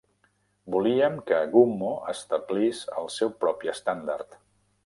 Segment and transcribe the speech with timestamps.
[0.75, 4.39] Volíem que "Gummo" establís el seu propi estàndard.